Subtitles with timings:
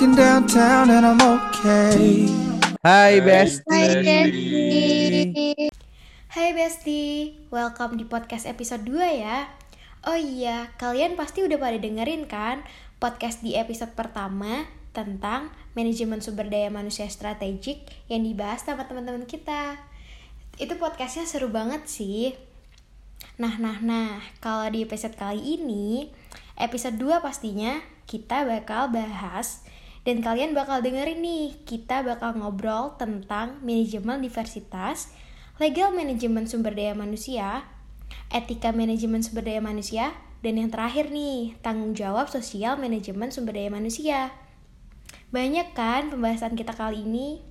[0.00, 2.24] walking downtown and I'm okay.
[2.80, 3.68] Hai Besti.
[3.68, 5.68] Hai Besti.
[6.32, 7.02] Hai Besti,
[7.52, 9.44] welcome di podcast episode 2 ya.
[10.08, 12.64] Oh iya, kalian pasti udah pada dengerin kan
[12.96, 14.64] podcast di episode pertama
[14.96, 19.84] tentang manajemen sumber daya manusia strategik yang dibahas sama teman-teman kita.
[20.56, 22.40] Itu podcastnya seru banget sih.
[23.36, 26.08] Nah, nah, nah, kalau di episode kali ini,
[26.56, 29.60] episode 2 pastinya kita bakal bahas
[30.00, 35.12] dan kalian bakal dengerin nih, kita bakal ngobrol tentang manajemen diversitas,
[35.60, 37.68] legal manajemen sumber daya manusia,
[38.32, 43.68] etika manajemen sumber daya manusia, dan yang terakhir nih, tanggung jawab sosial manajemen sumber daya
[43.68, 44.32] manusia.
[45.28, 47.44] Banyak kan pembahasan kita kali ini?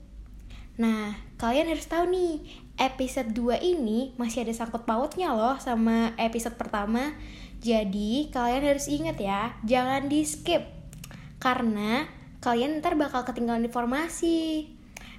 [0.81, 2.41] Nah, kalian harus tahu nih,
[2.81, 7.13] episode 2 ini masih ada sangkut pautnya loh sama episode pertama.
[7.61, 10.65] Jadi, kalian harus ingat ya, jangan di skip.
[11.37, 14.71] Karena kalian ntar bakal ketinggalan informasi.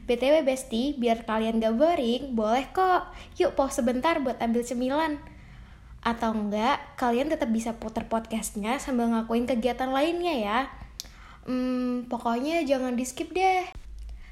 [0.09, 3.15] BTW Besti, biar kalian gak boring, boleh kok.
[3.39, 5.23] Yuk pause sebentar buat ambil cemilan.
[6.01, 10.61] Atau enggak, kalian tetap bisa putar podcastnya sambil ngakuin kegiatan lainnya ya.
[11.45, 13.69] Hmm, pokoknya jangan di skip deh.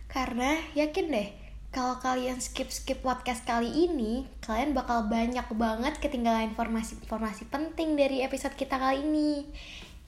[0.09, 1.29] Karena yakin deh,
[1.69, 8.57] kalau kalian skip-skip podcast kali ini, kalian bakal banyak banget ketinggalan informasi-informasi penting dari episode
[8.57, 9.45] kita kali ini.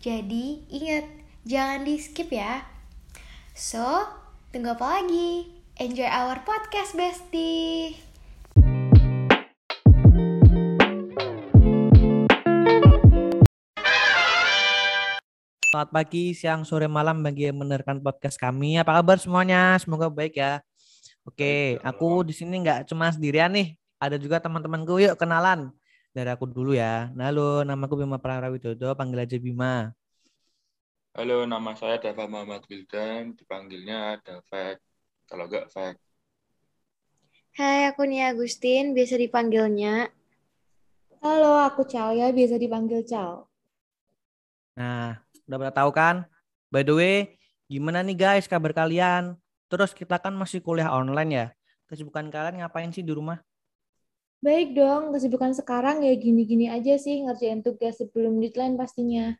[0.00, 2.68] Jadi, ingat, jangan di skip ya.
[3.56, 4.04] So,
[4.52, 5.48] tunggu apa lagi?
[5.80, 7.96] Enjoy our podcast, Besti!
[15.70, 18.76] Selamat pagi, siang, sore, malam bagi yang mendengarkan podcast kami.
[18.76, 19.80] Apa kabar semuanya?
[19.80, 20.60] Semoga baik ya.
[21.24, 23.80] Oke, aku di sini nggak cuma sendirian nih.
[23.96, 25.00] Ada juga teman-temanku.
[25.00, 25.72] Yuk kenalan.
[26.10, 27.08] Dari aku dulu ya.
[27.14, 29.94] Nah, halo, nama aku Bima Prarawidodo, panggil aja Bima.
[31.10, 34.78] Halo, nama saya Dava Muhammad Wildan, dipanggilnya Davek.
[35.26, 35.98] Kalau nggak Fek.
[37.58, 40.06] Hai, aku Nia Agustin, biasa dipanggilnya.
[41.18, 43.42] Halo, aku Calia, biasa dipanggil Cal.
[44.78, 45.18] Nah,
[45.50, 46.30] udah pada tahu kan?
[46.70, 47.16] By the way,
[47.66, 49.34] gimana nih guys kabar kalian?
[49.66, 51.46] Terus kita kan masih kuliah online ya.
[51.90, 53.42] Kesibukan kalian ngapain sih di rumah?
[54.38, 59.34] Baik dong, kesibukan sekarang ya gini-gini aja sih ngerjain tugas sebelum deadline pastinya.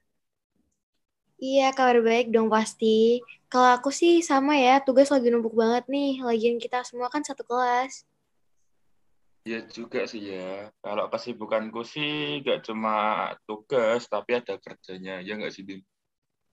[1.40, 3.24] Iya, kabar baik dong pasti.
[3.48, 6.20] Kalau aku sih sama ya, tugas lagi numpuk banget nih.
[6.20, 8.04] Lagian kita semua kan satu kelas.
[9.48, 10.68] Ya juga sih ya.
[10.84, 15.24] Kalau kesibukanku sih nggak cuma tugas, tapi ada kerjanya.
[15.24, 15.80] Ya nggak sih, Bim?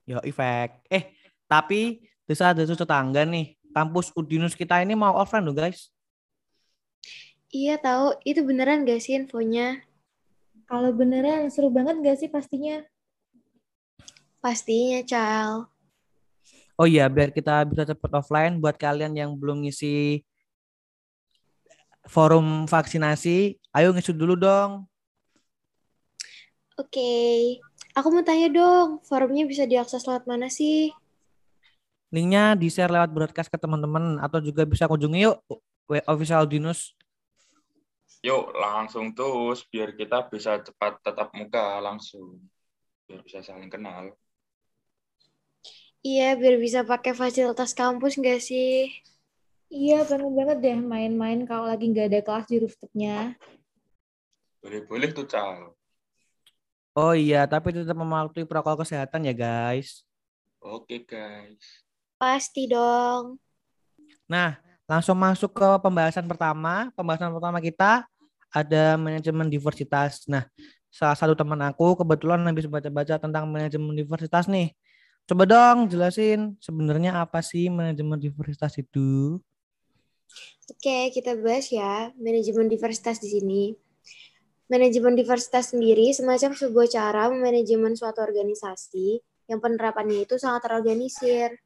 [0.08, 0.80] Yo, efek.
[0.88, 1.12] Eh,
[1.44, 3.60] tapi desa ada tetangga nih.
[3.76, 5.92] Kampus Udinus kita ini mau offline loh guys.
[7.52, 9.84] Iya tahu, itu beneran gak sih infonya?
[10.68, 12.84] Kalau beneran seru banget gak sih pastinya?
[14.38, 15.66] Pastinya, Cal.
[16.78, 20.22] Oh iya, biar kita bisa cepet offline buat kalian yang belum ngisi
[22.06, 24.86] forum vaksinasi, ayo ngisi dulu dong.
[26.78, 27.58] Oke,
[27.98, 30.94] aku mau tanya dong, forumnya bisa diakses lewat mana sih?
[32.14, 35.42] Linknya di share lewat broadcast ke teman-teman atau juga bisa kunjungi yuk
[36.06, 36.94] official Dinus.
[38.22, 42.38] Yuk langsung terus biar kita bisa cepat tetap muka langsung.
[43.04, 44.14] Biar bisa saling kenal.
[46.08, 48.88] Iya, biar bisa pakai fasilitas kampus nggak sih?
[49.68, 53.36] Iya, pengen banget deh main-main kalau lagi nggak ada kelas di rooftopnya.
[54.64, 55.76] Boleh-boleh tuh, Cal.
[56.96, 60.00] Oh iya, tapi tetap mematuhi protokol kesehatan ya guys.
[60.64, 61.84] Oke guys.
[62.16, 63.36] Pasti dong.
[64.24, 64.56] Nah,
[64.88, 66.88] langsung masuk ke pembahasan pertama.
[66.96, 68.08] Pembahasan pertama kita
[68.48, 70.24] ada manajemen diversitas.
[70.24, 70.48] Nah,
[70.88, 74.72] salah satu teman aku kebetulan habis baca-baca tentang manajemen diversitas nih.
[75.28, 79.36] Coba dong jelasin sebenarnya apa sih manajemen diversitas itu?
[80.72, 83.76] Oke, kita bahas ya manajemen diversitas di sini.
[84.72, 89.20] Manajemen diversitas sendiri semacam sebuah cara memanajemen suatu organisasi
[89.52, 91.60] yang penerapannya itu sangat terorganisir.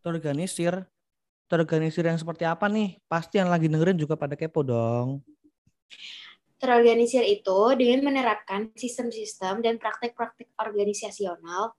[0.00, 0.88] Terorganisir?
[1.44, 3.04] Terorganisir yang seperti apa nih?
[3.04, 5.20] Pasti yang lagi dengerin juga pada kepo dong.
[6.56, 11.76] Terorganisir itu dengan menerapkan sistem-sistem dan praktek-praktek organisasional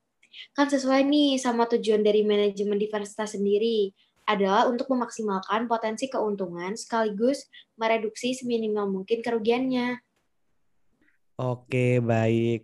[0.54, 3.94] kan sesuai nih sama tujuan dari manajemen diversitas sendiri
[4.24, 7.44] adalah untuk memaksimalkan potensi keuntungan sekaligus
[7.76, 10.00] mereduksi seminimal mungkin kerugiannya.
[11.40, 12.64] Oke, baik.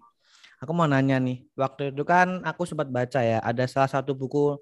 [0.59, 4.59] Aku mau nanya nih, waktu itu kan aku sempat baca ya, ada salah satu buku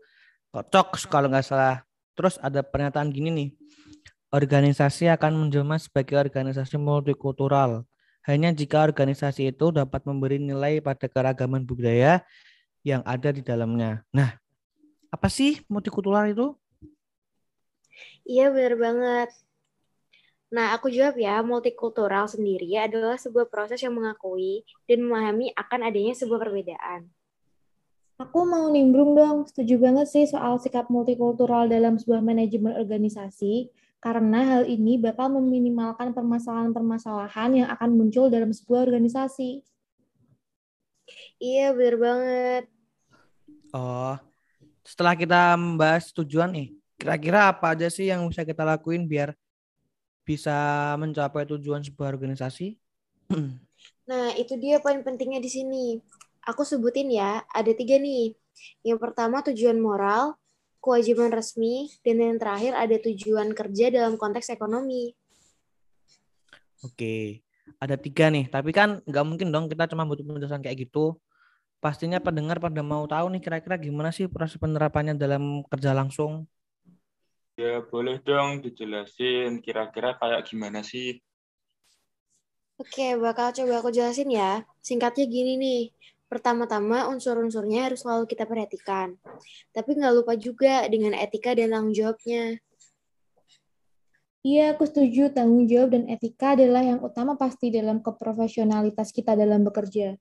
[0.54, 1.82] cocok kalau nggak salah.
[2.14, 3.50] Terus ada pernyataan gini nih,
[4.34, 7.86] organisasi akan menjelma sebagai organisasi multikultural.
[8.26, 12.22] Hanya jika organisasi itu dapat memberi nilai pada keragaman budaya
[12.88, 14.08] yang ada di dalamnya.
[14.16, 14.32] Nah,
[15.08, 16.52] Apa sih multikultural itu?
[18.28, 19.30] Iya, benar banget.
[20.48, 26.16] Nah, aku jawab ya, multikultural sendiri adalah sebuah proses yang mengakui dan memahami akan adanya
[26.16, 27.12] sebuah perbedaan.
[28.18, 33.70] Aku mau nimbrung dong, setuju banget sih soal sikap multikultural dalam sebuah manajemen organisasi,
[34.02, 39.62] karena hal ini bakal meminimalkan permasalahan-permasalahan yang akan muncul dalam sebuah organisasi.
[41.44, 42.77] Iya, benar banget.
[43.78, 44.18] Oh,
[44.82, 49.38] setelah kita membahas tujuan nih, kira-kira apa aja sih yang bisa kita lakuin biar
[50.26, 50.58] bisa
[50.98, 52.74] mencapai tujuan sebuah organisasi?
[54.08, 56.00] Nah, itu dia poin pentingnya di sini.
[56.48, 58.40] Aku sebutin ya, ada tiga nih.
[58.80, 60.40] Yang pertama tujuan moral,
[60.80, 65.12] kewajiban resmi, dan yang terakhir ada tujuan kerja dalam konteks ekonomi.
[66.88, 67.44] Oke,
[67.84, 68.48] ada tiga nih.
[68.48, 71.20] Tapi kan nggak mungkin dong kita cuma butuh penjelasan kayak gitu.
[71.78, 76.50] Pastinya pendengar pada mau tahu nih kira-kira gimana sih proses penerapannya dalam kerja langsung.
[77.58, 81.22] Ya boleh dong dijelasin kira-kira kayak gimana sih?
[82.78, 84.62] Oke, bakal coba aku jelasin ya.
[84.86, 85.82] Singkatnya gini nih.
[86.30, 89.18] Pertama-tama unsur-unsurnya harus selalu kita perhatikan.
[89.74, 92.62] Tapi nggak lupa juga dengan etika dan tanggung jawabnya.
[94.46, 95.34] Iya, aku setuju.
[95.34, 100.14] Tanggung jawab dan etika adalah yang utama pasti dalam keprofesionalitas kita dalam bekerja.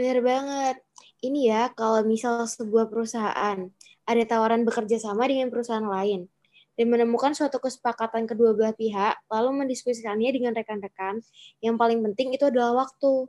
[0.00, 0.76] Benar banget.
[1.20, 3.68] Ini ya, kalau misal sebuah perusahaan
[4.08, 6.24] ada tawaran bekerja sama dengan perusahaan lain
[6.72, 11.20] dan menemukan suatu kesepakatan kedua belah pihak, lalu mendiskusikannya dengan rekan-rekan,
[11.60, 13.28] yang paling penting itu adalah waktu.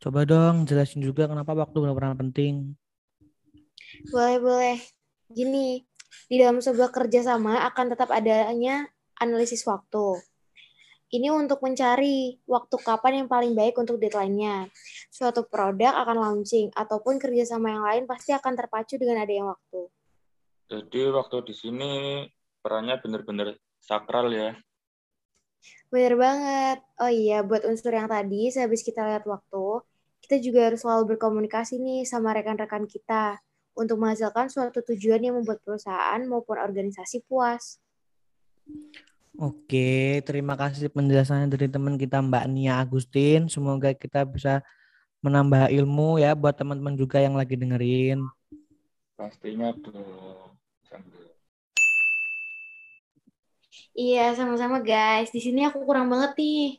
[0.00, 2.72] Coba dong jelasin juga kenapa waktu benar-benar penting.
[4.08, 4.80] Boleh-boleh.
[5.28, 5.84] Gini,
[6.32, 8.88] di dalam sebuah kerjasama akan tetap adanya
[9.20, 10.16] analisis waktu.
[11.08, 14.68] Ini untuk mencari waktu kapan yang paling baik untuk deadline-nya.
[15.08, 19.88] Suatu produk akan launching, ataupun kerjasama yang lain pasti akan terpacu dengan adanya waktu.
[20.68, 21.90] Jadi waktu di sini
[22.60, 24.52] perannya benar-benar sakral ya.
[25.88, 26.84] Bener banget.
[27.00, 29.80] Oh iya, buat unsur yang tadi, sehabis kita lihat waktu,
[30.20, 33.40] kita juga harus selalu berkomunikasi nih sama rekan-rekan kita
[33.72, 37.80] untuk menghasilkan suatu tujuan yang membuat perusahaan maupun organisasi puas.
[39.36, 43.52] Oke, terima kasih penjelasannya dari teman kita Mbak Nia Agustin.
[43.52, 44.64] Semoga kita bisa
[45.20, 48.24] menambah ilmu ya buat teman-teman juga yang lagi dengerin.
[49.18, 49.74] Pastinya.
[50.86, 51.34] Sambil.
[53.98, 55.28] Iya, sama-sama guys.
[55.34, 56.78] Di sini aku kurang banget nih.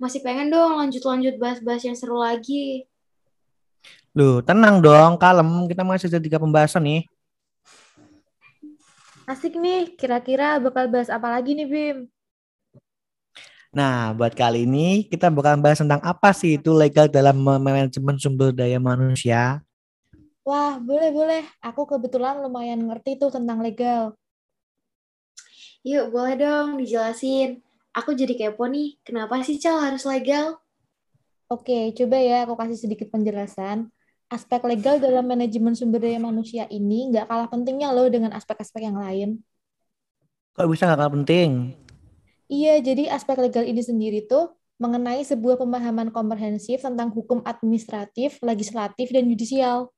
[0.00, 2.88] Masih pengen dong lanjut-lanjut bahas-bahas yang seru lagi.
[4.16, 5.68] Loh, tenang dong, kalem.
[5.68, 7.04] Kita masih ada tiga pembahasan nih.
[9.30, 11.98] Asik nih, kira-kira bakal bahas apa lagi nih, Bim?
[13.70, 18.50] Nah, buat kali ini kita bakal bahas tentang apa sih itu legal dalam manajemen sumber
[18.50, 19.62] daya manusia.
[20.42, 21.46] Wah, boleh-boleh.
[21.62, 24.18] Aku kebetulan lumayan ngerti tuh tentang legal.
[25.86, 27.62] Yuk, boleh dong dijelasin.
[27.94, 30.58] Aku jadi kepo nih, kenapa sih Cal harus legal?
[31.46, 33.94] Oke, coba ya aku kasih sedikit penjelasan.
[34.30, 38.94] Aspek legal dalam manajemen sumber daya manusia ini nggak kalah pentingnya loh dengan aspek-aspek yang
[38.94, 39.42] lain.
[40.54, 41.74] Kok bisa nggak kalah penting?
[42.46, 49.10] Iya, jadi aspek legal ini sendiri tuh mengenai sebuah pemahaman komprehensif tentang hukum administratif, legislatif,
[49.10, 49.90] dan yudisial.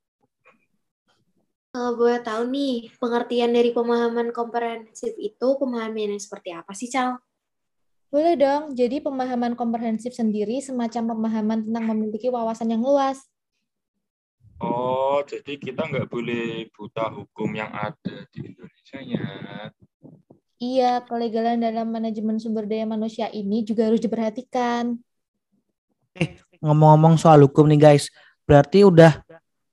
[1.73, 7.21] Kalau boleh tahu nih, pengertian dari pemahaman komprehensif itu pemahaman yang seperti apa sih, Cal?
[8.13, 13.25] Boleh dong, jadi pemahaman komprehensif sendiri semacam pemahaman tentang memiliki wawasan yang luas.
[14.61, 19.27] Oh, jadi kita nggak boleh buta hukum yang ada di Indonesia ya.
[20.63, 24.95] Iya, kelegalan dalam manajemen sumber daya manusia ini juga harus diperhatikan.
[26.15, 28.07] Eh, ngomong-ngomong soal hukum nih guys,
[28.47, 29.19] berarti udah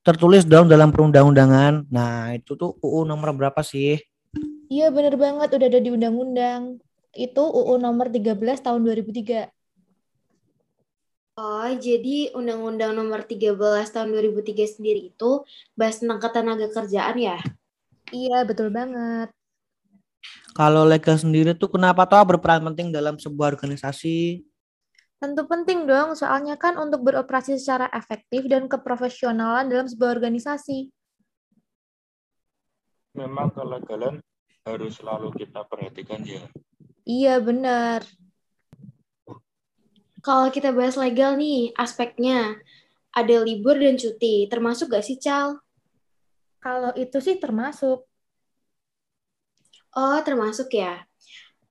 [0.00, 1.86] tertulis dong dalam perundang-undangan.
[1.92, 4.00] Nah, itu tuh UU nomor berapa sih?
[4.66, 5.48] Iya, bener banget.
[5.54, 6.82] Udah ada di undang-undang.
[7.14, 9.50] Itu UU nomor 13 tahun 2003.
[11.38, 13.54] Oh, jadi Undang-Undang Nomor 13
[13.94, 15.46] Tahun 2003 sendiri itu
[15.78, 17.38] bahas tentang ketenaga kerjaan ya?
[18.10, 19.30] Iya, betul banget.
[20.52, 24.42] Kalau legal sendiri tuh kenapa toh berperan penting dalam sebuah organisasi?
[25.20, 30.88] Tentu penting dong, soalnya kan untuk beroperasi secara efektif dan keprofesionalan dalam sebuah organisasi.
[33.14, 34.24] Memang kelegalan
[34.64, 36.44] harus selalu kita perhatikan ya.
[37.04, 38.04] Iya, benar.
[40.20, 42.60] Kalau kita bahas legal nih, aspeknya
[43.16, 45.58] ada libur dan cuti, termasuk gak sih, Cal?
[46.60, 48.04] Kalau itu sih termasuk.
[49.96, 51.02] Oh, termasuk ya.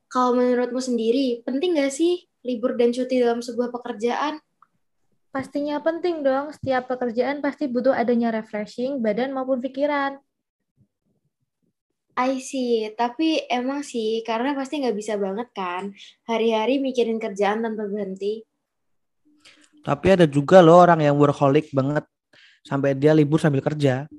[0.09, 4.41] Kalau menurutmu sendiri, penting gak sih libur dan cuti dalam sebuah pekerjaan?
[5.29, 10.17] Pastinya penting dong, setiap pekerjaan pasti butuh adanya refreshing badan maupun pikiran.
[12.19, 15.95] I see, tapi emang sih karena pasti nggak bisa banget kan
[16.27, 18.43] hari-hari mikirin kerjaan tanpa berhenti.
[19.79, 22.03] Tapi ada juga loh orang yang workaholic banget
[22.67, 24.11] sampai dia libur sambil kerja.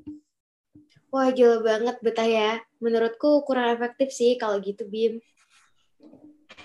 [1.13, 2.65] Wah gila banget betah ya.
[2.81, 5.21] Menurutku kurang efektif sih kalau gitu Bim.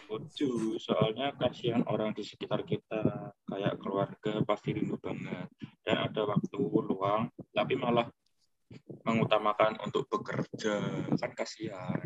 [0.06, 5.52] Setuju, soalnya kasihan orang di sekitar kita, kayak keluarga pasti rindu banget.
[5.84, 8.08] Dan ada waktu luang, tapi malah
[9.06, 10.82] mengutamakan untuk bekerja,
[11.20, 12.06] kan kasihan.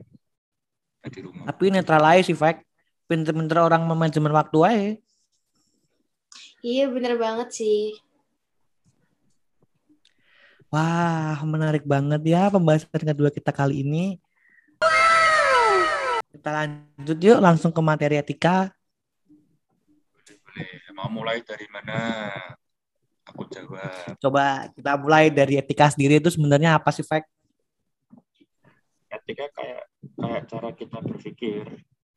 [0.99, 1.45] Nah, di rumah.
[1.47, 2.63] Tapi netral aja sih, Fak.
[3.09, 4.89] Pinter-pinter orang manajemen waktu aja.
[6.59, 7.95] Iya bener banget sih.
[10.69, 14.21] Wah, menarik banget ya pembahasan kedua kita kali ini.
[16.29, 18.69] Kita lanjut yuk langsung ke materi etika.
[20.45, 21.97] Boleh, mau mulai dari mana?
[23.29, 24.17] Aku jawab.
[24.17, 27.23] Coba kita mulai dari etika sendiri itu sebenarnya apa sih, Fak?
[29.09, 29.83] Etika kayak
[30.17, 31.65] kayak cara kita berpikir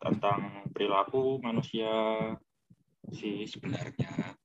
[0.01, 1.93] tentang perilaku manusia
[3.13, 4.37] sih sebenarnya.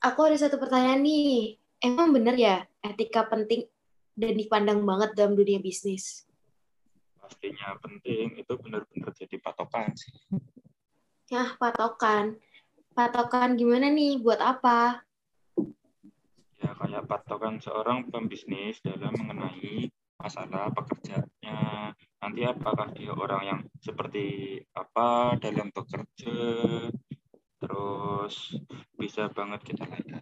[0.00, 1.60] Aku ada satu pertanyaan nih.
[1.80, 3.64] Emang bener ya etika penting
[4.16, 6.28] dan dipandang banget dalam dunia bisnis?
[7.20, 10.12] Pastinya penting, itu benar-benar jadi patokan sih.
[11.30, 12.36] Nah, patokan.
[12.90, 14.18] Patokan gimana nih?
[14.18, 15.06] Buat apa?
[16.60, 19.88] Ya kayak patokan seorang pembisnis dalam mengenai
[20.20, 21.96] masalah pekerjaannya.
[22.20, 26.36] Nanti apakah dia orang yang seperti apa dalam bekerja,
[27.56, 28.60] terus
[29.00, 30.20] bisa banget kita lihat.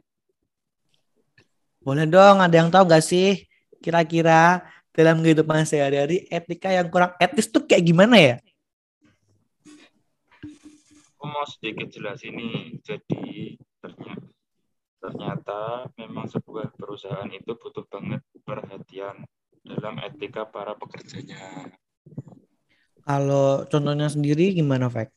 [1.82, 3.42] Boleh dong, ada yang tahu nggak sih
[3.82, 4.62] kira-kira
[4.94, 8.36] dalam kehidupan sehari-hari etika yang kurang etis tuh kayak gimana ya?
[11.18, 12.78] Aku mau sedikit jelas ini.
[12.86, 14.37] Jadi ternyata,
[14.98, 19.22] ternyata memang sebuah perusahaan itu butuh banget perhatian
[19.62, 21.70] dalam etika para pekerjanya.
[23.08, 25.08] Kalau contohnya sendiri gimana, Fak?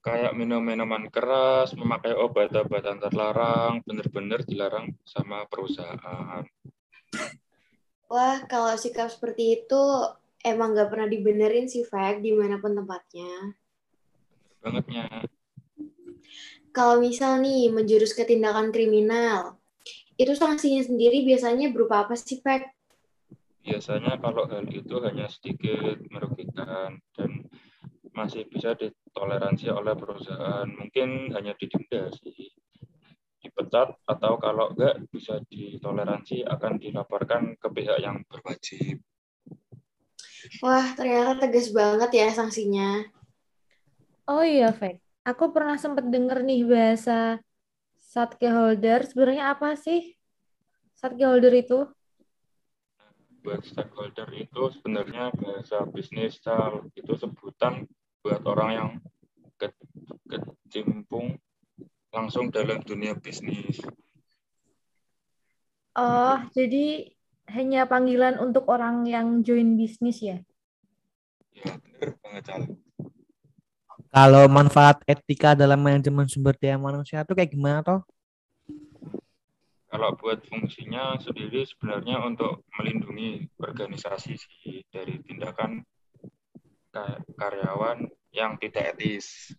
[0.00, 6.40] Kayak minum minuman keras, memakai obat-obatan terlarang, benar-benar dilarang sama perusahaan.
[8.08, 9.82] Wah, kalau sikap seperti itu
[10.40, 13.52] emang nggak pernah dibenerin sih, Fak, di mana pun tempatnya.
[14.64, 15.28] Bangetnya.
[16.80, 19.60] Kalau misal nih menjurus ke tindakan kriminal,
[20.16, 22.72] itu sanksinya sendiri biasanya berupa apa sih, Fak?
[23.60, 27.44] Biasanya kalau hal itu hanya sedikit merugikan dan
[28.16, 30.64] masih bisa ditoleransi oleh perusahaan.
[30.72, 32.48] Mungkin hanya didenda sih.
[33.44, 39.04] Dipecat atau kalau enggak bisa ditoleransi akan dilaporkan ke pihak yang berwajib.
[40.64, 43.04] Wah, ternyata tegas banget ya sanksinya.
[44.32, 45.09] Oh iya, Fek.
[45.28, 47.44] Aku pernah sempat denger nih bahasa
[48.00, 49.04] stakeholder.
[49.04, 50.16] Sebenarnya apa sih
[50.96, 51.84] stakeholder itu?
[53.44, 56.40] Buat stakeholder itu sebenarnya bahasa bisnis
[56.96, 57.84] itu sebutan
[58.20, 58.90] buat orang yang
[59.60, 59.68] ke
[60.28, 61.36] kecimpung
[62.12, 63.80] langsung dalam dunia bisnis.
[65.96, 67.12] Oh, jadi
[67.50, 70.38] hanya panggilan untuk orang yang join bisnis ya?
[71.52, 72.62] Ya, benar banget, Cal.
[74.10, 78.00] Kalau manfaat etika dalam manajemen sumber daya manusia itu kayak gimana toh?
[79.86, 85.86] Kalau buat fungsinya sendiri sebenarnya untuk melindungi organisasi sih dari tindakan
[86.90, 89.54] ka- karyawan yang tidak etis.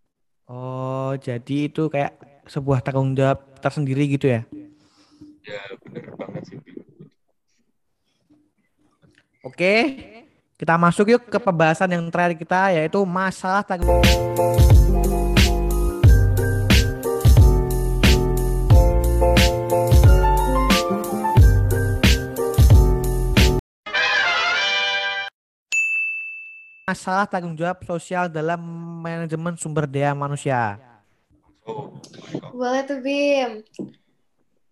[0.51, 2.19] Oh, jadi itu kayak
[2.51, 4.43] sebuah tanggung jawab tersendiri gitu ya?
[5.47, 6.59] Ya, benar banget sih.
[9.47, 9.73] Oke,
[10.61, 13.97] kita masuk yuk ke pembahasan yang terakhir kita yaitu masalah tanggung
[26.85, 28.61] masalah tanggung jawab sosial dalam
[29.01, 30.77] manajemen sumber daya manusia.
[32.53, 33.65] Boleh tuh, Bim.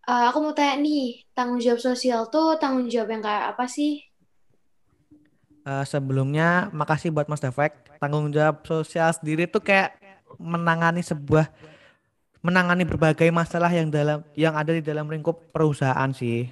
[0.06, 4.09] Eh, aku mau tanya nih, tanggung jawab sosial tuh tanggung jawab yang kayak apa sih?
[5.70, 7.78] Eh, sebelumnya makasih buat Mas Defek.
[8.02, 10.02] Tanggung jawab sosial sendiri tuh kayak
[10.42, 11.46] menangani sebuah
[12.42, 16.50] menangani berbagai masalah yang dalam yang ada di dalam lingkup perusahaan sih.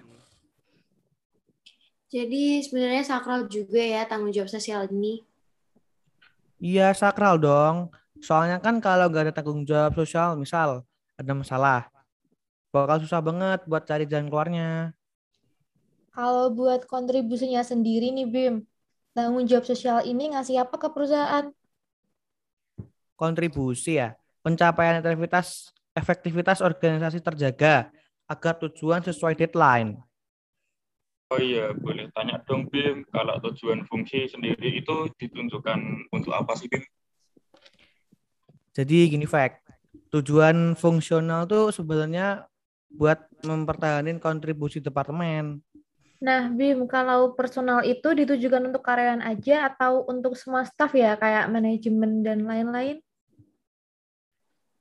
[2.14, 5.26] Jadi sebenarnya sakral juga ya tanggung jawab sosial ini.
[6.62, 7.90] Iya sakral dong.
[8.22, 10.86] Soalnya kan kalau nggak ada tanggung jawab sosial, misal
[11.18, 11.90] ada masalah,
[12.70, 14.94] bakal susah banget buat cari jalan keluarnya.
[16.14, 18.66] Kalau buat kontribusinya sendiri nih, Bim,
[19.18, 21.50] tanggung jawab sosial ini ngasih apa ke perusahaan?
[23.18, 24.14] Kontribusi ya,
[24.46, 27.90] pencapaian efektivitas efektivitas organisasi terjaga
[28.30, 29.98] agar tujuan sesuai deadline.
[31.34, 36.70] Oh iya, boleh tanya dong Bim, kalau tujuan fungsi sendiri itu ditunjukkan untuk apa sih
[36.70, 36.86] Bim?
[38.78, 39.66] Jadi gini fact,
[40.14, 42.46] tujuan fungsional tuh sebenarnya
[42.94, 45.60] buat mempertahankan kontribusi departemen.
[46.18, 51.46] Nah, Bim, kalau personal itu ditujukan untuk karyawan aja atau untuk semua staff ya, kayak
[51.54, 52.98] manajemen dan lain-lain?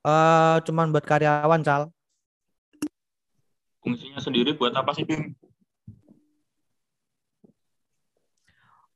[0.00, 1.93] Eh, cuman buat karyawan, Cal.
[3.85, 5.37] Fungsinya sendiri buat apa sih Bim?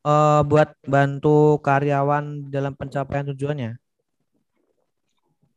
[0.00, 3.76] Eh, buat bantu karyawan dalam pencapaian tujuannya.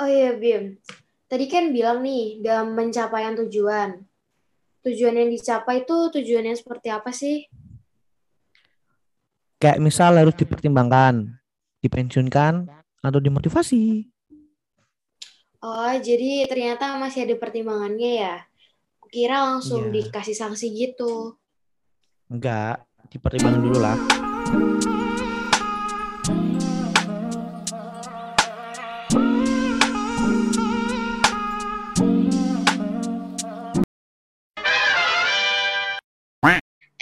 [0.03, 0.83] Oh iya, Bim.
[1.31, 4.03] Tadi kan bilang nih, dalam pencapaian tujuan.
[4.83, 7.47] Tujuan yang dicapai itu tujuannya seperti apa sih?
[9.55, 11.39] Kayak misal harus dipertimbangkan,
[11.79, 12.67] dipensiunkan,
[12.99, 14.11] atau dimotivasi.
[15.63, 18.35] Oh, jadi ternyata masih ada pertimbangannya ya?
[19.07, 20.11] Kira langsung Iya.
[20.11, 21.39] dikasih sanksi gitu.
[22.27, 23.95] Enggak, dipertimbangkan dulu lah.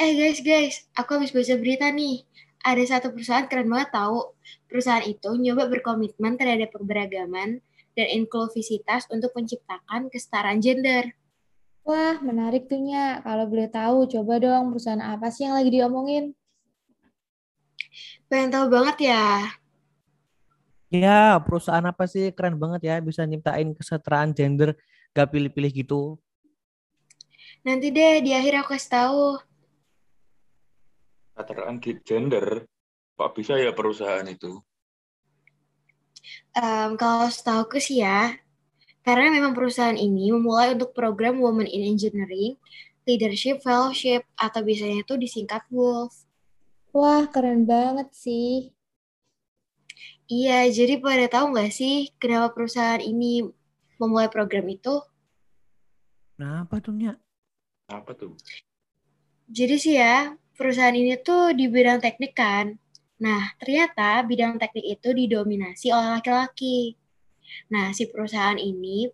[0.02, 2.26] Eh guys, guys, aku habis baca berita nih.
[2.66, 4.34] Ada satu perusahaan keren banget tahu.
[4.66, 7.62] Perusahaan itu nyoba berkomitmen terhadap keberagaman
[7.94, 11.14] dan inklusivitas untuk menciptakan kesetaraan gender.
[11.86, 13.22] Wah, menarik tuh, Nya.
[13.22, 16.34] Kalau boleh tahu, coba dong perusahaan apa sih yang lagi diomongin?
[18.26, 19.54] Pengen tahu banget ya?
[20.90, 24.74] Ya, perusahaan apa sih keren banget ya bisa nyiptain kesetaraan gender
[25.14, 26.18] gak pilih-pilih gitu.
[27.62, 29.51] Nanti deh di akhir aku kasih tahu.
[31.32, 32.68] Keterangan gender,
[33.16, 34.60] kok bisa ya perusahaan itu?
[36.54, 38.36] Em, kalau setahu sih ya,
[39.02, 42.60] karena memang perusahaan ini memulai untuk program Women in Engineering,
[43.08, 46.14] Leadership Fellowship, atau biasanya itu disingkat WOLF.
[46.92, 48.76] Wah, keren banget sih.
[50.32, 53.44] Iya, jadi pada tahu nggak sih kenapa perusahaan ini
[54.00, 55.04] memulai program itu?
[56.40, 57.20] Nah, apa tuh, Nya?
[57.92, 58.36] Apa tuh?
[59.52, 62.78] Jadi sih ya, perusahaan ini tuh di bidang teknik kan.
[63.18, 66.94] Nah, ternyata bidang teknik itu didominasi oleh laki-laki.
[67.74, 69.10] Nah, si perusahaan ini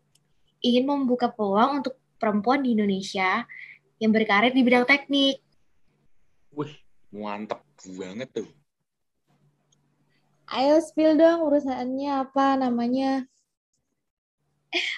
[0.60, 3.48] ingin membuka peluang untuk perempuan di Indonesia
[4.04, 5.40] yang berkarir di bidang teknik.
[6.52, 6.76] Wih,
[7.16, 7.64] mantep
[7.96, 8.50] banget tuh.
[10.52, 13.24] Ayo spill dong perusahaannya apa namanya?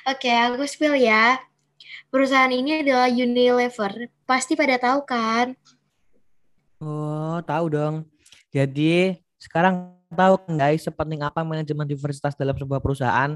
[0.09, 1.37] Oke, aku spill ya.
[2.09, 4.09] Perusahaan ini adalah Unilever.
[4.25, 5.53] Pasti pada tahu kan?
[6.79, 7.95] Oh, tahu dong.
[8.49, 13.35] Jadi, sekarang tahu kan, guys sepenting apa manajemen diversitas dalam sebuah perusahaan.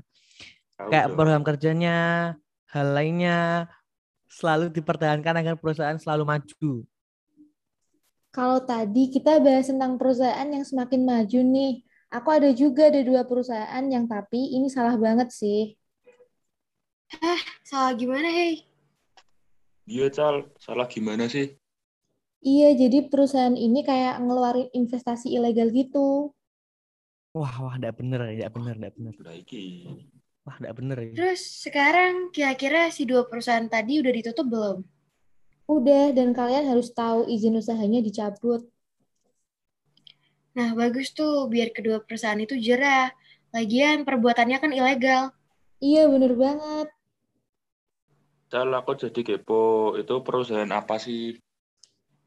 [0.80, 1.16] Tahu Kayak dong.
[1.20, 1.98] program kerjanya,
[2.72, 3.68] hal lainnya
[4.32, 6.74] selalu dipertahankan agar perusahaan selalu maju.
[8.34, 11.86] Kalau tadi kita bahas tentang perusahaan yang semakin maju nih.
[12.10, 15.78] Aku ada juga ada dua perusahaan yang tapi ini salah banget sih.
[17.62, 18.66] Salah gimana, hei?
[19.86, 20.50] Iya, Cal.
[20.58, 21.54] Salah gimana sih?
[22.44, 26.36] Iya, jadi perusahaan ini kayak ngeluarin investasi ilegal gitu.
[27.32, 29.14] Wah, wah, enggak bener, enggak bener, enggak bener.
[30.44, 31.16] Wah, enggak bener ini.
[31.16, 34.78] Terus sekarang kira-kira si dua perusahaan tadi udah ditutup belum?
[35.72, 38.68] Udah, dan kalian harus tahu izin usahanya dicabut.
[40.54, 43.08] Nah, bagus tuh biar kedua perusahaan itu jerah.
[43.56, 45.32] Lagian perbuatannya kan ilegal.
[45.80, 46.88] Iya, bener banget.
[48.52, 49.96] Cal, aku jadi kepo.
[49.98, 51.40] Itu perusahaan apa sih?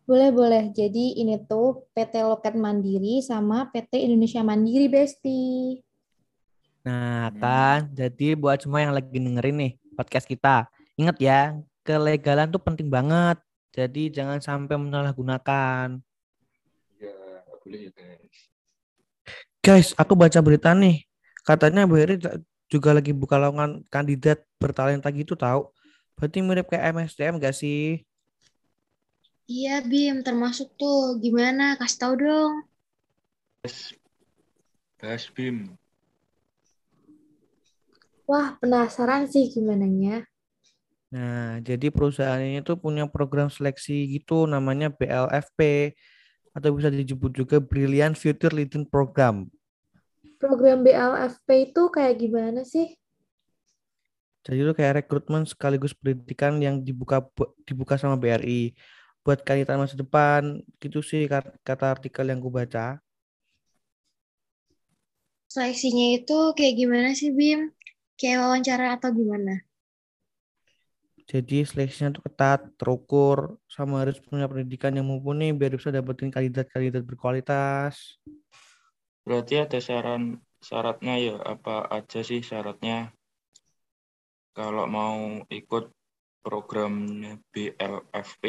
[0.06, 0.70] Boleh-boleh.
[0.70, 5.82] Jadi ini tuh PT Loket Mandiri sama PT Indonesia Mandiri, Besti.
[6.86, 12.62] Nah, kan, jadi buat semua yang lagi dengerin nih podcast kita, ingat ya, kelegalan tuh
[12.62, 13.42] penting banget.
[13.74, 15.98] Jadi jangan sampai menyalahgunakan.
[17.02, 17.18] Ya,
[17.66, 18.38] boleh ya, guys.
[19.58, 21.02] Guys, aku baca berita nih.
[21.42, 22.22] Katanya Bu Heri
[22.70, 25.74] juga lagi buka lowongan kandidat bertalenta gitu tahu.
[26.14, 28.06] Berarti mirip kayak MSDM gak sih?
[29.46, 31.22] Iya, Bim, termasuk tuh.
[31.22, 31.78] Gimana?
[31.78, 32.52] Kasih tahu dong.
[34.98, 35.78] Bahas Bim.
[38.26, 40.26] Wah, penasaran sih gimana nya.
[41.14, 45.94] Nah, jadi perusahaan ini tuh punya program seleksi gitu namanya BLFP
[46.50, 49.46] atau bisa disebut juga Brilliant Future Leading Program.
[50.42, 52.98] Program BLFP itu kayak gimana sih?
[54.42, 58.74] Jadi itu kayak rekrutmen sekaligus pendidikan yang dibuka bu- dibuka sama BRI
[59.26, 63.02] buat kandidat masa depan gitu sih kat- kata artikel yang gue baca.
[65.50, 67.74] Seleksinya itu kayak gimana sih, Bim?
[68.14, 69.66] Kayak wawancara atau gimana?
[71.26, 77.02] Jadi seleksinya tuh ketat, terukur, sama harus punya pendidikan yang mumpuni biar bisa dapetin kandidat-kandidat
[77.02, 78.22] berkualitas.
[79.26, 83.10] Berarti ada saran syaratnya ya apa aja sih syaratnya
[84.54, 85.90] kalau mau ikut
[86.46, 88.44] programnya BLFP?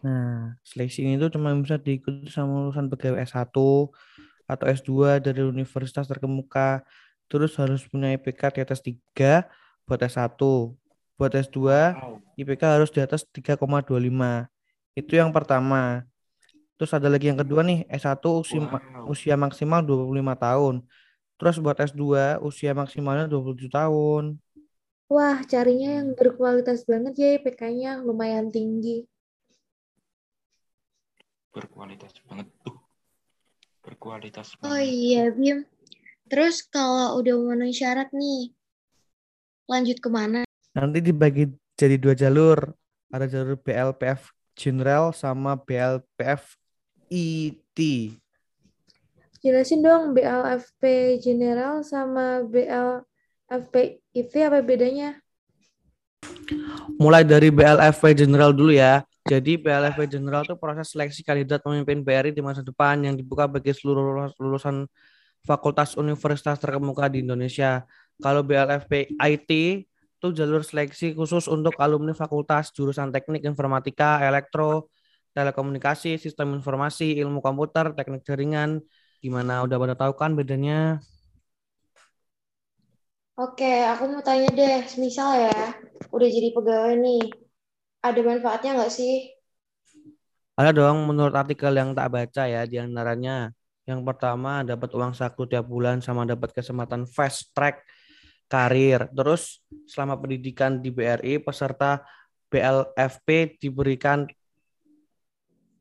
[0.00, 3.52] Nah, seleksi ini tuh cuma bisa diikuti sama lulusan pegawai S1
[4.48, 6.82] atau S2 dari universitas terkemuka.
[7.30, 9.46] Terus harus punya IPK di atas 3
[9.84, 10.34] buat S1.
[11.20, 12.16] Buat S2, Wow.
[12.40, 14.48] IPK harus di atas 3,25.
[14.96, 16.08] Itu yang pertama.
[16.80, 19.12] Terus ada lagi yang kedua nih, S1 usia, Wow.
[19.12, 20.80] usia maksimal 25 tahun.
[21.36, 24.40] Terus buat S2 usia maksimalnya 27 tahun.
[25.12, 29.04] Wah, carinya yang berkualitas banget ya IPK-nya, lumayan tinggi.
[31.50, 32.78] Berkualitas banget tuh.
[33.82, 34.86] Berkualitas Oh banget.
[34.86, 35.66] iya, Bim.
[36.30, 38.54] Terus kalau udah memenuhi syarat nih,
[39.66, 40.46] lanjut ke mana?
[40.78, 42.70] Nanti dibagi jadi dua jalur.
[43.10, 46.54] Ada jalur BLPF General sama BLPF
[47.10, 47.78] IT.
[49.42, 55.18] Jelasin dong BLFP General sama BLFP IT apa bedanya?
[57.00, 59.04] Mulai dari BLFP General dulu ya.
[59.24, 63.70] Jadi BLFP General itu proses seleksi kandidat pemimpin BRI di masa depan yang dibuka bagi
[63.70, 64.88] seluruh lulusan
[65.44, 67.84] fakultas universitas terkemuka di Indonesia.
[68.20, 69.50] Kalau BLFP IT
[70.20, 74.92] itu jalur seleksi khusus untuk alumni fakultas jurusan teknik informatika, elektro,
[75.32, 78.84] telekomunikasi, sistem informasi, ilmu komputer, teknik jaringan.
[79.24, 81.00] Gimana udah pada tahu kan bedanya?
[83.40, 85.72] Oke, aku mau tanya deh, misal ya,
[86.12, 87.24] udah jadi pegawai nih,
[88.04, 89.32] ada manfaatnya nggak sih?
[90.60, 93.48] Ada dong menurut artikel yang tak baca ya di antaranya.
[93.88, 97.80] Yang pertama dapat uang saku tiap bulan sama dapat kesempatan fast track
[98.44, 99.08] karir.
[99.08, 102.04] Terus selama pendidikan di BRI peserta
[102.52, 104.28] BLFP diberikan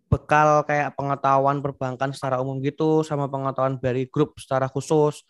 [0.08, 5.28] bekal kayak pengetahuan perbankan secara umum gitu sama pengetahuan BRI Group secara khusus.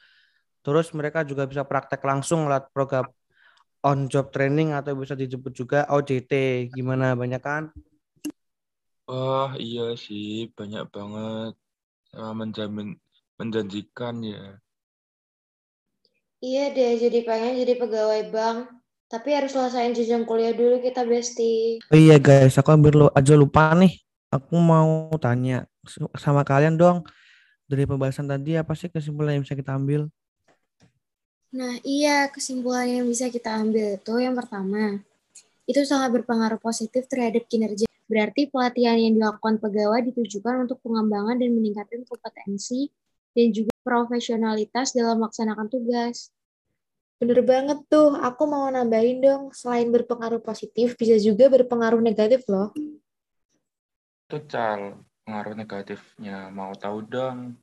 [0.66, 3.06] Terus mereka juga bisa praktek langsung lewat program
[3.86, 6.34] on job training atau bisa disebut juga OJT.
[6.76, 7.64] Gimana banyak kan?
[9.10, 11.54] Wah, iya sih, banyak banget.
[12.40, 12.90] Menjamin
[13.40, 14.60] menjanjikan ya.
[16.40, 18.72] Iya deh, jadi pengen jadi pegawai bank,
[19.12, 21.84] tapi harus selesaiin jenjang kuliah dulu kita, Besti.
[21.92, 24.00] Oh iya guys, aku hampir lu- aja lupa nih.
[24.32, 25.68] Aku mau tanya
[26.16, 27.04] sama kalian dong.
[27.68, 30.08] Dari pembahasan tadi apa sih kesimpulan yang bisa kita ambil?
[31.50, 35.02] Nah, iya, kesimpulan yang bisa kita ambil itu yang pertama,
[35.66, 37.90] itu sangat berpengaruh positif terhadap kinerja.
[38.06, 42.90] Berarti pelatihan yang dilakukan pegawai ditujukan untuk pengembangan dan meningkatkan kompetensi
[43.34, 46.30] dan juga profesionalitas dalam melaksanakan tugas.
[47.18, 52.74] Bener banget tuh, aku mau nambahin dong, selain berpengaruh positif, bisa juga berpengaruh negatif loh.
[54.30, 56.54] Itu Cal, pengaruh negatifnya.
[56.54, 57.58] Mau tahu dong?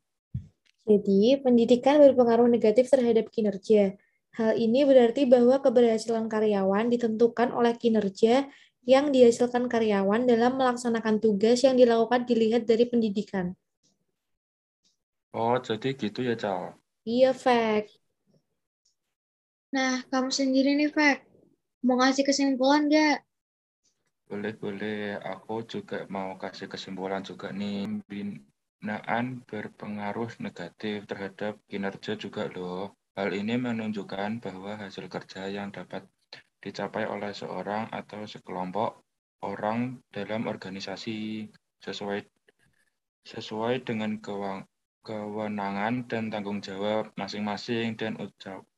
[0.87, 3.99] Jadi, pendidikan berpengaruh negatif terhadap kinerja.
[4.39, 8.47] Hal ini berarti bahwa keberhasilan karyawan ditentukan oleh kinerja
[8.87, 13.51] yang dihasilkan karyawan dalam melaksanakan tugas yang dilakukan dilihat dari pendidikan.
[15.35, 16.79] Oh, jadi gitu ya, Cal.
[17.03, 17.91] Iya, fact.
[19.75, 21.27] Nah, kamu sendiri nih, Fek,
[21.83, 23.27] mau ngasih kesimpulan nggak?
[24.31, 27.99] Boleh-boleh, aku juga mau kasih kesimpulan juga nih.
[28.77, 32.93] Pembinaan berpengaruh negatif terhadap kinerja juga loh.
[33.17, 36.05] Hal ini menunjukkan bahwa hasil kerja yang dapat
[36.61, 39.01] dicapai oleh seorang atau sekelompok
[39.41, 41.49] orang dalam organisasi
[41.81, 42.21] sesuai
[43.25, 44.69] sesuai dengan kewang-
[45.01, 48.13] kewenangan dan tanggung jawab masing-masing dan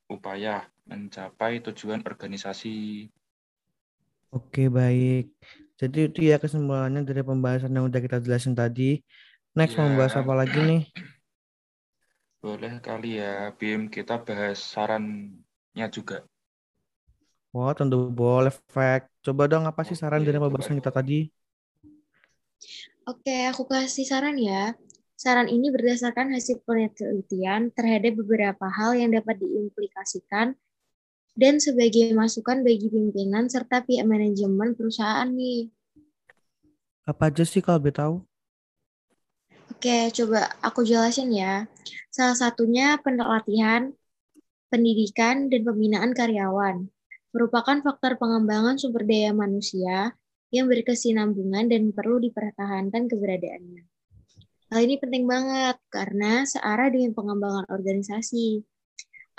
[0.08, 3.12] upaya mencapai tujuan organisasi.
[4.32, 5.36] Oke, baik.
[5.76, 9.04] Jadi itu ya kesimpulannya dari pembahasan yang udah kita jelasin tadi.
[9.60, 9.98] Next mau Ya.
[10.00, 10.82] bahas apa lagi nih?
[12.44, 16.18] Boleh kali ya, Bim, kita bahas sarannya juga.
[17.56, 19.06] Wah, tentu boleh, fact.
[19.26, 21.16] Coba dong apa sih saran Oke, dari pembahasan kita tadi?
[23.12, 24.64] Oke, aku kasih saran ya.
[25.24, 30.48] Saran ini berdasarkan hasil penelitian terhadap beberapa hal yang dapat diimplikasikan
[31.42, 35.62] dan sebagai masukan bagi pimpinan serta pihak manajemen perusahaan nih.
[37.12, 38.16] Apa aja sih kalau boleh tahu?
[39.80, 41.64] Oke, coba aku jelasin ya.
[42.12, 43.96] Salah satunya pelatihan,
[44.68, 46.92] pendidikan, dan pembinaan karyawan.
[47.32, 50.20] Merupakan faktor pengembangan sumber daya manusia
[50.52, 53.88] yang berkesinambungan dan perlu dipertahankan keberadaannya.
[54.68, 58.60] Hal ini penting banget karena searah dengan pengembangan organisasi.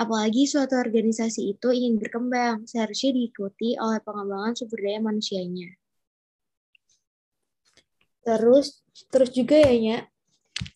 [0.01, 5.69] Apalagi suatu organisasi itu ingin berkembang, seharusnya diikuti oleh pengembangan sumber daya manusianya.
[8.25, 8.81] Terus,
[9.13, 9.99] terus juga ya, Nya,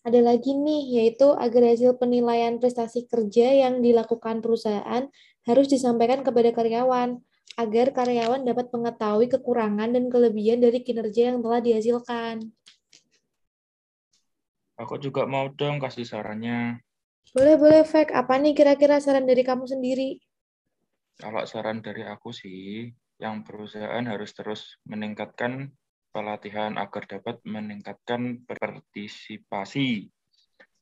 [0.05, 5.09] ada lagi nih, yaitu agar hasil penilaian prestasi kerja yang dilakukan perusahaan
[5.49, 7.25] harus disampaikan kepada karyawan,
[7.57, 12.53] agar karyawan dapat mengetahui kekurangan dan kelebihan dari kinerja yang telah dihasilkan.
[14.75, 16.83] Aku juga mau dong kasih sarannya.
[17.31, 18.11] Boleh, boleh, Fek.
[18.11, 20.19] Apa nih kira-kira saran dari kamu sendiri?
[21.15, 22.91] Kalau saran dari aku sih,
[23.23, 25.71] yang perusahaan harus terus meningkatkan
[26.15, 30.07] pelatihan agar dapat meningkatkan partisipasi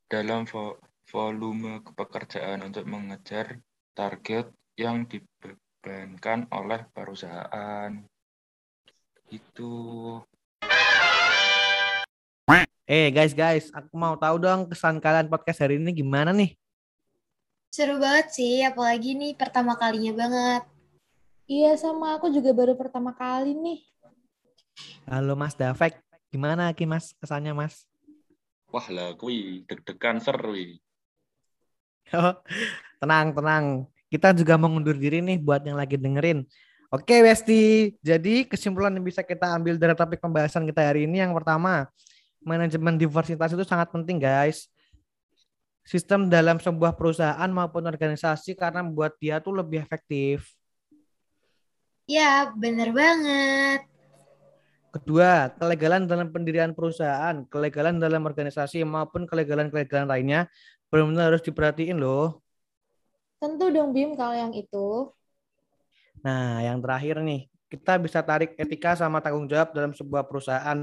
[0.04, 0.76] dalam vo
[1.08, 3.56] volume pekerjaan untuk mengejar
[3.96, 7.96] target yang dibebankan oleh perusahaan.
[9.32, 10.20] Itu.
[12.84, 16.52] Eh guys guys, aku mau tahu dong kesan kalian podcast hari ini gimana nih?
[17.72, 20.62] Seru banget sih, apalagi nih pertama kalinya banget.
[21.48, 23.91] Iya, sama aku juga baru pertama kali nih.
[25.02, 25.98] Halo Mas Dafek,
[26.30, 27.82] gimana Ki Mas kesannya Mas?
[28.70, 30.54] Wah lah, kui deg-degan seru.
[32.12, 32.36] Oh,
[33.00, 33.64] tenang tenang,
[34.12, 36.44] kita juga mau ngundur diri nih buat yang lagi dengerin.
[36.92, 41.32] Oke Westi, jadi kesimpulan yang bisa kita ambil dari topik pembahasan kita hari ini yang
[41.32, 41.88] pertama,
[42.44, 44.68] manajemen diversitas itu sangat penting guys.
[45.88, 50.52] Sistem dalam sebuah perusahaan maupun organisasi karena membuat dia tuh lebih efektif.
[52.04, 53.91] Ya, bener banget.
[54.92, 60.52] Kedua, kelegalan dalam pendirian perusahaan, kelegalan dalam organisasi maupun kelegalan-kelegalan lainnya
[60.92, 62.44] benar-benar harus diperhatiin loh.
[63.40, 65.08] Tentu dong Bim kalau yang itu.
[66.20, 70.76] Nah, yang terakhir nih, kita bisa tarik etika sama tanggung jawab dalam sebuah perusahaan,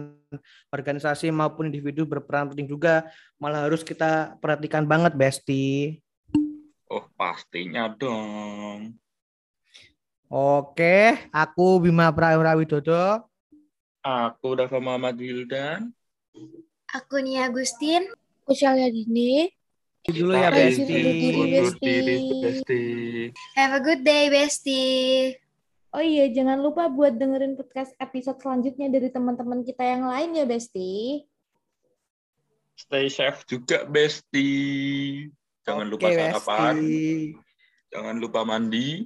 [0.73, 3.05] organisasi maupun individu berperan penting juga.
[3.37, 6.01] Malah harus kita perhatikan banget, Besti.
[6.89, 8.97] Oh, pastinya dong.
[10.33, 13.28] Oke, aku Bima Prawira Widodo.
[13.99, 15.91] Aku Dava Muhammad Wildan.
[16.95, 18.07] Aku Nia Agustin.
[18.43, 19.51] Aku Syalia Dini.
[20.07, 21.01] Dulu ya, Sampai Besti.
[21.51, 21.95] Besti.
[22.39, 22.83] Besti.
[23.59, 25.35] Have a good day, bestie.
[25.91, 30.45] Oh iya, jangan lupa buat dengerin podcast episode selanjutnya dari teman-teman kita yang lain ya,
[30.47, 31.25] Besti.
[32.79, 34.49] Stay safe juga, Besti.
[35.67, 36.75] Jangan lupa Oke, sarapan.
[36.79, 37.03] Besti.
[37.91, 39.03] Jangan lupa mandi.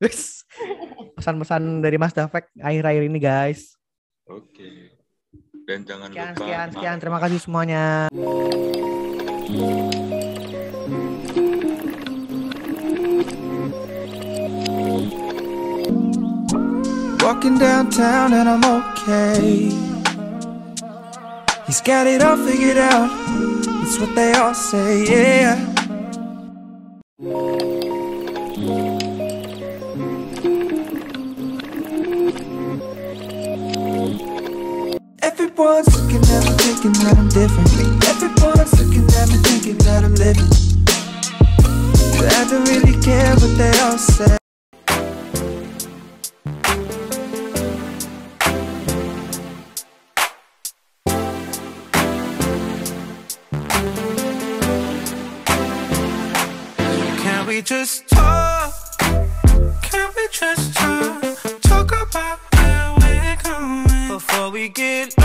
[0.00, 3.76] Pesan-pesan dari Mas Dafek akhir-akhir ini, guys.
[4.24, 4.96] Oke.
[5.68, 6.40] Dan jangan Sekian, lupa.
[6.40, 6.96] sekian, sekian.
[6.98, 8.08] Terima kasih semuanya.
[17.22, 19.70] Walking downtown and I'm okay.
[21.66, 23.10] He's got it all figured out.
[23.82, 25.56] It's what they all say, yeah.
[35.60, 37.68] Everyone's looking at me thinking that I'm different.
[38.08, 40.48] Everyone's looking at me thinking that I'm living.
[42.16, 44.38] But I don't really care what they all say.
[57.22, 58.72] Can we just talk?
[59.82, 61.22] Can we just talk?
[61.60, 65.19] Talk about where we're going before we get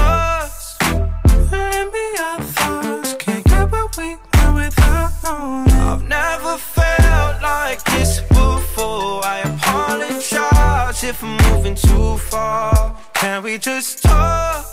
[11.96, 12.96] too far.
[13.14, 14.66] Can we just talk?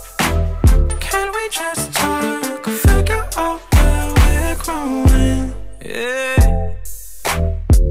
[1.00, 2.64] Can we just talk?
[2.66, 5.54] Figure out where we're growing.
[5.85, 6.74] Yeah.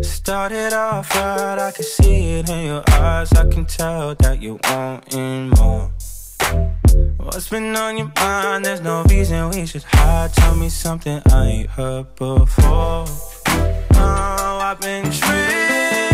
[0.02, 3.32] Started off right, I can see it in your eyes.
[3.34, 5.91] I can tell that you wanting more.
[7.17, 8.65] What's been on your mind?
[8.65, 10.34] There's no reason we should hide.
[10.34, 13.06] Tell me something I ain't heard before.
[13.94, 16.11] Oh, I've been dreaming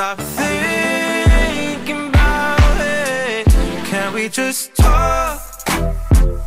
[0.00, 3.46] stop thinking about it.
[3.84, 5.66] Can we just talk?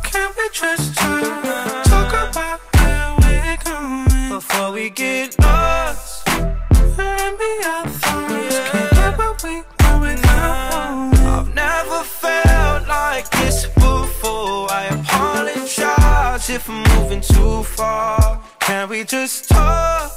[0.02, 1.84] Can we just talk?
[1.84, 6.26] Talk about where we're going before we get lost.
[6.28, 8.70] And be our thoughts.
[8.72, 11.14] Can't get what we want without.
[11.38, 14.66] I've never felt like this before.
[14.72, 18.42] I apologize if I'm moving too far.
[18.58, 20.13] Can we just talk?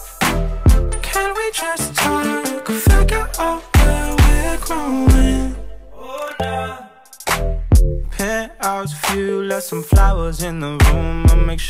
[8.77, 11.25] Out a few, left some flowers in the room.
[11.29, 11.65] I make sure.